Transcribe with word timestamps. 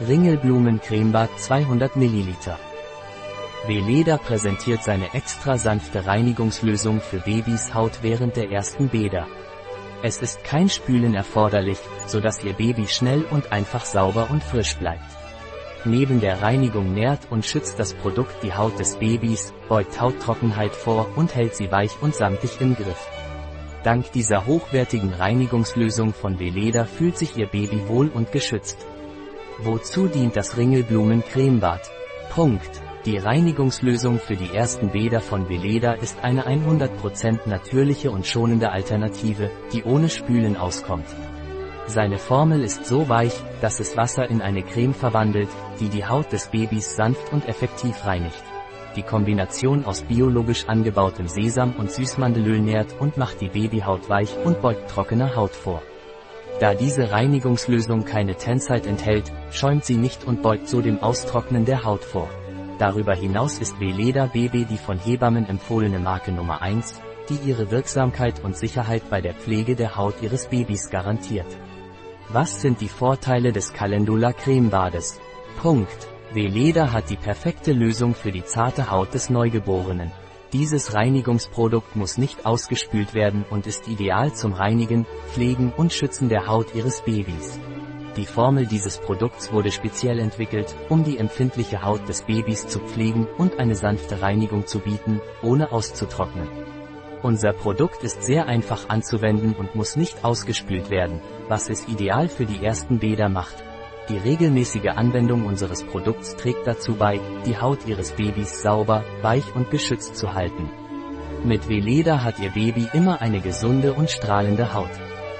Ringelblumen 0.00 0.80
Cremebad 0.80 1.30
200 1.38 1.94
ml. 1.94 2.34
Veleda 3.68 4.16
präsentiert 4.16 4.82
seine 4.82 5.14
extra 5.14 5.56
sanfte 5.56 6.04
Reinigungslösung 6.04 7.00
für 7.00 7.20
Babys 7.20 7.72
Haut 7.74 8.00
während 8.02 8.34
der 8.34 8.50
ersten 8.50 8.88
Bäder. 8.88 9.28
Es 10.02 10.20
ist 10.20 10.42
kein 10.42 10.68
Spülen 10.68 11.14
erforderlich, 11.14 11.78
sodass 12.08 12.42
Ihr 12.42 12.54
Baby 12.54 12.88
schnell 12.88 13.24
und 13.30 13.52
einfach 13.52 13.84
sauber 13.84 14.30
und 14.32 14.42
frisch 14.42 14.74
bleibt. 14.78 15.04
Neben 15.84 16.20
der 16.20 16.42
Reinigung 16.42 16.92
nährt 16.92 17.28
und 17.30 17.46
schützt 17.46 17.78
das 17.78 17.94
Produkt 17.94 18.42
die 18.42 18.52
Haut 18.52 18.76
des 18.80 18.96
Babys, 18.96 19.54
beugt 19.68 20.00
Hauttrockenheit 20.00 20.74
vor 20.74 21.06
und 21.14 21.36
hält 21.36 21.54
sie 21.54 21.70
weich 21.70 21.92
und 22.00 22.16
samtig 22.16 22.60
im 22.60 22.74
Griff. 22.74 23.08
Dank 23.84 24.10
dieser 24.10 24.44
hochwertigen 24.44 25.12
Reinigungslösung 25.12 26.12
von 26.12 26.40
Veleda 26.40 26.84
fühlt 26.84 27.16
sich 27.16 27.36
Ihr 27.36 27.46
Baby 27.46 27.86
wohl 27.86 28.08
und 28.08 28.32
geschützt. 28.32 28.84
Wozu 29.60 30.08
dient 30.08 30.34
das 30.34 30.56
Ringelblumen 30.56 31.22
Cremebad? 31.22 31.80
Punkt. 32.30 32.82
Die 33.04 33.18
Reinigungslösung 33.18 34.18
für 34.18 34.34
die 34.34 34.52
ersten 34.52 34.90
Bäder 34.90 35.20
von 35.20 35.48
Veleda 35.48 35.92
ist 35.92 36.24
eine 36.24 36.46
100% 36.48 37.48
natürliche 37.48 38.10
und 38.10 38.26
schonende 38.26 38.72
Alternative, 38.72 39.50
die 39.72 39.84
ohne 39.84 40.08
Spülen 40.08 40.56
auskommt. 40.56 41.06
Seine 41.86 42.18
Formel 42.18 42.64
ist 42.64 42.86
so 42.86 43.08
weich, 43.08 43.34
dass 43.60 43.78
es 43.78 43.96
Wasser 43.96 44.28
in 44.28 44.42
eine 44.42 44.62
Creme 44.62 44.94
verwandelt, 44.94 45.50
die 45.78 45.88
die 45.88 46.04
Haut 46.04 46.32
des 46.32 46.48
Babys 46.48 46.96
sanft 46.96 47.32
und 47.32 47.46
effektiv 47.46 48.04
reinigt. 48.04 48.42
Die 48.96 49.02
Kombination 49.02 49.84
aus 49.84 50.02
biologisch 50.02 50.66
angebautem 50.66 51.28
Sesam 51.28 51.74
und 51.78 51.92
Süßmandelöl 51.92 52.60
nährt 52.60 52.98
und 52.98 53.18
macht 53.18 53.40
die 53.40 53.50
Babyhaut 53.50 54.08
weich 54.08 54.36
und 54.44 54.60
beugt 54.62 54.90
trockene 54.90 55.36
Haut 55.36 55.54
vor. 55.54 55.82
Da 56.60 56.72
diese 56.74 57.10
Reinigungslösung 57.10 58.04
keine 58.04 58.36
Tenside 58.36 58.88
enthält, 58.88 59.32
schäumt 59.50 59.84
sie 59.84 59.96
nicht 59.96 60.24
und 60.24 60.42
beugt 60.42 60.68
so 60.68 60.80
dem 60.80 61.02
Austrocknen 61.02 61.64
der 61.64 61.84
Haut 61.84 62.04
vor. 62.04 62.28
Darüber 62.78 63.14
hinaus 63.14 63.58
ist 63.58 63.80
Veleda 63.80 64.26
Baby 64.26 64.64
die 64.64 64.78
von 64.78 64.98
Hebammen 64.98 65.46
empfohlene 65.46 65.98
Marke 65.98 66.32
Nummer 66.32 66.62
1, 66.62 67.00
die 67.28 67.48
ihre 67.48 67.70
Wirksamkeit 67.70 68.42
und 68.44 68.56
Sicherheit 68.56 69.08
bei 69.10 69.20
der 69.20 69.34
Pflege 69.34 69.74
der 69.74 69.96
Haut 69.96 70.14
ihres 70.22 70.46
Babys 70.46 70.90
garantiert. 70.90 71.46
Was 72.28 72.60
sind 72.60 72.80
die 72.80 72.88
Vorteile 72.88 73.52
des 73.52 73.72
Calendula 73.72 74.32
Cremebades? 74.32 75.20
Punkt. 75.60 76.08
Veleda 76.32 76.92
hat 76.92 77.10
die 77.10 77.16
perfekte 77.16 77.72
Lösung 77.72 78.14
für 78.14 78.32
die 78.32 78.44
zarte 78.44 78.90
Haut 78.90 79.14
des 79.14 79.30
Neugeborenen. 79.30 80.10
Dieses 80.54 80.94
Reinigungsprodukt 80.94 81.96
muss 81.96 82.16
nicht 82.16 82.46
ausgespült 82.46 83.12
werden 83.12 83.44
und 83.50 83.66
ist 83.66 83.88
ideal 83.88 84.32
zum 84.34 84.52
Reinigen, 84.52 85.04
Pflegen 85.32 85.72
und 85.76 85.92
Schützen 85.92 86.28
der 86.28 86.46
Haut 86.46 86.76
Ihres 86.76 87.02
Babys. 87.02 87.58
Die 88.16 88.24
Formel 88.24 88.64
dieses 88.64 88.98
Produkts 88.98 89.52
wurde 89.52 89.72
speziell 89.72 90.20
entwickelt, 90.20 90.72
um 90.88 91.02
die 91.02 91.18
empfindliche 91.18 91.82
Haut 91.82 92.08
des 92.08 92.22
Babys 92.22 92.68
zu 92.68 92.78
pflegen 92.78 93.26
und 93.36 93.58
eine 93.58 93.74
sanfte 93.74 94.22
Reinigung 94.22 94.64
zu 94.64 94.78
bieten, 94.78 95.20
ohne 95.42 95.72
auszutrocknen. 95.72 96.46
Unser 97.20 97.52
Produkt 97.52 98.04
ist 98.04 98.22
sehr 98.22 98.46
einfach 98.46 98.88
anzuwenden 98.88 99.54
und 99.54 99.74
muss 99.74 99.96
nicht 99.96 100.24
ausgespült 100.24 100.88
werden, 100.88 101.20
was 101.48 101.68
es 101.68 101.88
ideal 101.88 102.28
für 102.28 102.46
die 102.46 102.64
ersten 102.64 103.00
Bäder 103.00 103.28
macht. 103.28 103.56
Die 104.10 104.18
regelmäßige 104.18 104.90
Anwendung 104.96 105.46
unseres 105.46 105.82
Produkts 105.82 106.36
trägt 106.36 106.66
dazu 106.66 106.94
bei, 106.94 107.20
die 107.46 107.56
Haut 107.56 107.86
Ihres 107.86 108.12
Babys 108.12 108.60
sauber, 108.60 109.02
weich 109.22 109.54
und 109.54 109.70
geschützt 109.70 110.16
zu 110.16 110.34
halten. 110.34 110.68
Mit 111.42 111.70
Veleda 111.70 112.22
hat 112.22 112.38
Ihr 112.38 112.50
Baby 112.50 112.86
immer 112.92 113.22
eine 113.22 113.40
gesunde 113.40 113.94
und 113.94 114.10
strahlende 114.10 114.74
Haut. 114.74 114.90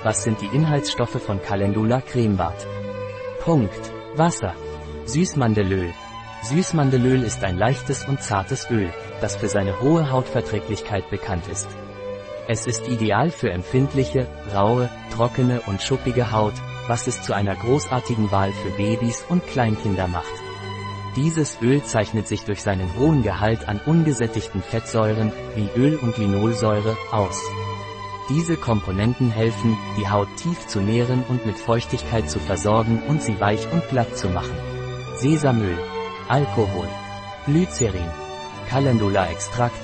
Was 0.02 0.22
sind 0.24 0.40
die 0.40 0.56
Inhaltsstoffe 0.56 1.22
von 1.22 1.42
Calendula 1.42 2.00
Cremebad? 2.00 2.66
Punkt. 3.40 3.92
Wasser. 4.16 4.54
Süßmandelöl. 5.04 5.92
Süßmandelöl 6.42 7.22
ist 7.22 7.44
ein 7.44 7.58
leichtes 7.58 8.06
und 8.06 8.22
zartes 8.22 8.70
Öl, 8.70 8.90
das 9.20 9.36
für 9.36 9.48
seine 9.48 9.80
hohe 9.80 10.10
Hautverträglichkeit 10.10 11.10
bekannt 11.10 11.48
ist. 11.48 11.68
Es 12.48 12.66
ist 12.66 12.88
ideal 12.88 13.30
für 13.30 13.50
empfindliche, 13.50 14.26
raue, 14.54 14.88
trockene 15.14 15.60
und 15.66 15.82
schuppige 15.82 16.32
Haut, 16.32 16.54
was 16.88 17.06
es 17.06 17.22
zu 17.22 17.32
einer 17.32 17.54
großartigen 17.54 18.30
Wahl 18.30 18.52
für 18.52 18.70
Babys 18.70 19.24
und 19.28 19.46
Kleinkinder 19.46 20.08
macht. 20.08 20.32
Dieses 21.16 21.58
Öl 21.62 21.82
zeichnet 21.84 22.26
sich 22.26 22.44
durch 22.44 22.62
seinen 22.62 22.94
hohen 22.98 23.22
Gehalt 23.22 23.68
an 23.68 23.80
ungesättigten 23.86 24.62
Fettsäuren, 24.62 25.32
wie 25.54 25.68
Öl 25.76 25.96
und 25.96 26.18
Linolsäure, 26.18 26.96
aus. 27.12 27.40
Diese 28.28 28.56
Komponenten 28.56 29.30
helfen, 29.30 29.76
die 29.98 30.08
Haut 30.08 30.28
tief 30.36 30.66
zu 30.66 30.80
nähren 30.80 31.22
und 31.28 31.46
mit 31.46 31.56
Feuchtigkeit 31.56 32.28
zu 32.28 32.40
versorgen 32.40 33.02
und 33.06 33.22
sie 33.22 33.38
weich 33.38 33.70
und 33.70 33.86
glatt 33.88 34.16
zu 34.16 34.28
machen. 34.28 34.56
Sesamöl, 35.18 35.78
Alkohol, 36.28 36.88
Glycerin, 37.46 38.10
Calendula-Extrakt. 38.68 39.76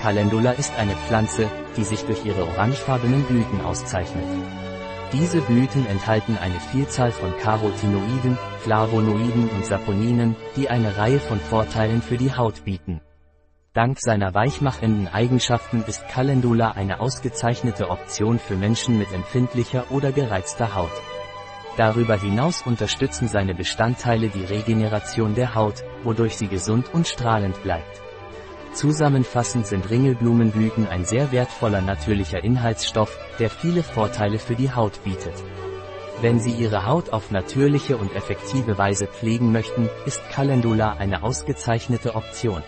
Calendula 0.00 0.52
ist 0.52 0.72
eine 0.78 0.94
Pflanze, 0.94 1.50
die 1.76 1.84
sich 1.84 2.04
durch 2.04 2.24
ihre 2.24 2.46
orangefarbenen 2.46 3.24
Blüten 3.24 3.60
auszeichnet. 3.60 4.24
Diese 5.12 5.40
Blüten 5.40 5.86
enthalten 5.86 6.38
eine 6.38 6.60
Vielzahl 6.60 7.10
von 7.10 7.36
Carotinoiden, 7.38 8.38
Flavonoiden 8.60 9.48
und 9.48 9.66
Saponinen, 9.66 10.36
die 10.56 10.70
eine 10.70 10.96
Reihe 10.96 11.18
von 11.18 11.40
Vorteilen 11.40 12.00
für 12.00 12.16
die 12.16 12.32
Haut 12.32 12.64
bieten. 12.64 13.00
Dank 13.72 13.98
seiner 13.98 14.34
weichmachenden 14.34 15.08
Eigenschaften 15.08 15.82
ist 15.84 16.06
Calendula 16.08 16.72
eine 16.72 17.00
ausgezeichnete 17.00 17.90
Option 17.90 18.38
für 18.38 18.54
Menschen 18.54 18.98
mit 18.98 19.12
empfindlicher 19.12 19.90
oder 19.90 20.12
gereizter 20.12 20.76
Haut. 20.76 20.92
Darüber 21.76 22.16
hinaus 22.16 22.62
unterstützen 22.62 23.26
seine 23.26 23.54
Bestandteile 23.54 24.28
die 24.28 24.44
Regeneration 24.44 25.34
der 25.34 25.56
Haut, 25.56 25.82
wodurch 26.04 26.36
sie 26.36 26.48
gesund 26.48 26.92
und 26.94 27.08
strahlend 27.08 27.60
bleibt. 27.64 28.00
Zusammenfassend 28.72 29.66
sind 29.66 29.90
Ringelblumenblüten 29.90 30.86
ein 30.86 31.04
sehr 31.04 31.32
wertvoller 31.32 31.80
natürlicher 31.80 32.42
Inhaltsstoff, 32.42 33.18
der 33.38 33.50
viele 33.50 33.82
Vorteile 33.82 34.38
für 34.38 34.54
die 34.54 34.72
Haut 34.72 35.02
bietet. 35.02 35.34
Wenn 36.20 36.38
Sie 36.38 36.52
Ihre 36.52 36.86
Haut 36.86 37.12
auf 37.12 37.30
natürliche 37.30 37.96
und 37.96 38.14
effektive 38.14 38.78
Weise 38.78 39.06
pflegen 39.06 39.52
möchten, 39.52 39.88
ist 40.06 40.22
Calendula 40.30 40.92
eine 40.98 41.22
ausgezeichnete 41.22 42.14
Option. 42.14 42.62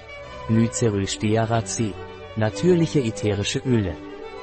Glycerylstearat 0.49 1.69
C. 1.69 1.93
Natürliche 2.37 3.01
ätherische 3.01 3.61
Öle. 3.61 3.95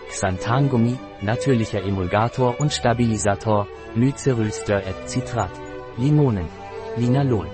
Xanthangummi, 0.09 0.97
natürlicher 1.22 1.84
Emulgator 1.84 2.59
und 2.59 2.72
Stabilisator, 2.72 3.68
Glycerylster 3.96 4.86
et 4.86 5.09
Citrat. 5.09 5.52
Limonen. 5.97 6.47
Linalol. 6.96 7.47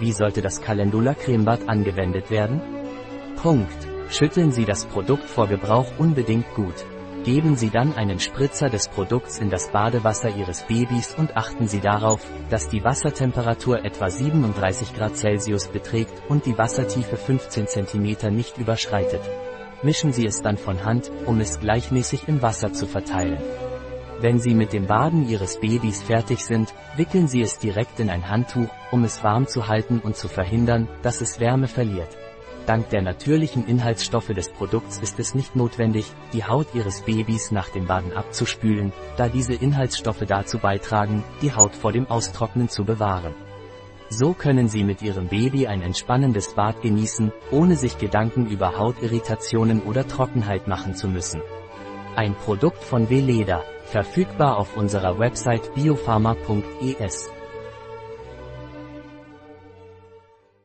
Wie 0.00 0.12
sollte 0.12 0.42
das 0.42 0.60
Calendula 0.60 1.14
Cremebad 1.14 1.68
angewendet 1.68 2.30
werden? 2.30 2.60
Punkt. 3.36 3.88
Schütteln 4.10 4.52
Sie 4.52 4.64
das 4.64 4.84
Produkt 4.86 5.24
vor 5.24 5.48
Gebrauch 5.48 5.86
unbedingt 5.98 6.52
gut. 6.54 6.74
Geben 7.24 7.56
Sie 7.56 7.70
dann 7.70 7.94
einen 7.94 8.20
Spritzer 8.20 8.68
des 8.68 8.88
Produkts 8.88 9.38
in 9.38 9.48
das 9.48 9.70
Badewasser 9.70 10.28
Ihres 10.28 10.62
Babys 10.62 11.14
und 11.16 11.36
achten 11.36 11.66
Sie 11.66 11.80
darauf, 11.80 12.20
dass 12.50 12.68
die 12.68 12.84
Wassertemperatur 12.84 13.84
etwa 13.84 14.10
37 14.10 14.94
Grad 14.94 15.16
Celsius 15.16 15.68
beträgt 15.68 16.12
und 16.28 16.44
die 16.44 16.58
Wassertiefe 16.58 17.16
15 17.16 17.66
cm 17.66 18.34
nicht 18.34 18.58
überschreitet. 18.58 19.22
Mischen 19.82 20.12
Sie 20.12 20.26
es 20.26 20.42
dann 20.42 20.58
von 20.58 20.84
Hand, 20.84 21.10
um 21.24 21.40
es 21.40 21.60
gleichmäßig 21.60 22.28
im 22.28 22.42
Wasser 22.42 22.72
zu 22.72 22.86
verteilen. 22.86 23.38
Wenn 24.20 24.38
Sie 24.38 24.54
mit 24.54 24.72
dem 24.72 24.86
Baden 24.86 25.28
Ihres 25.28 25.60
Babys 25.60 26.02
fertig 26.02 26.44
sind, 26.44 26.74
wickeln 26.96 27.26
Sie 27.26 27.42
es 27.42 27.58
direkt 27.58 28.00
in 28.00 28.10
ein 28.10 28.28
Handtuch, 28.28 28.68
um 28.90 29.02
es 29.04 29.24
warm 29.24 29.46
zu 29.46 29.66
halten 29.66 29.98
und 29.98 30.16
zu 30.16 30.28
verhindern, 30.28 30.88
dass 31.02 31.20
es 31.20 31.40
Wärme 31.40 31.68
verliert. 31.68 32.16
Dank 32.66 32.88
der 32.88 33.02
natürlichen 33.02 33.66
Inhaltsstoffe 33.66 34.28
des 34.28 34.48
Produkts 34.48 34.98
ist 34.98 35.18
es 35.18 35.34
nicht 35.34 35.54
notwendig, 35.54 36.10
die 36.32 36.44
Haut 36.44 36.68
Ihres 36.74 37.02
Babys 37.02 37.50
nach 37.50 37.68
dem 37.68 37.86
Baden 37.86 38.12
abzuspülen, 38.12 38.92
da 39.18 39.28
diese 39.28 39.54
Inhaltsstoffe 39.54 40.24
dazu 40.26 40.58
beitragen, 40.58 41.22
die 41.42 41.52
Haut 41.52 41.74
vor 41.74 41.92
dem 41.92 42.06
Austrocknen 42.06 42.70
zu 42.70 42.84
bewahren. 42.84 43.34
So 44.08 44.32
können 44.32 44.68
Sie 44.68 44.82
mit 44.82 45.02
Ihrem 45.02 45.28
Baby 45.28 45.66
ein 45.66 45.82
entspannendes 45.82 46.54
Bad 46.54 46.80
genießen, 46.80 47.32
ohne 47.50 47.76
sich 47.76 47.98
Gedanken 47.98 48.46
über 48.46 48.78
Hautirritationen 48.78 49.82
oder 49.82 50.06
Trockenheit 50.06 50.66
machen 50.66 50.94
zu 50.94 51.08
müssen. 51.08 51.42
Ein 52.16 52.34
Produkt 52.34 52.82
von 52.82 53.10
Veleda, 53.10 53.62
verfügbar 53.86 54.56
auf 54.56 54.76
unserer 54.76 55.18
Website 55.18 55.74
biopharma.es. 55.74 57.30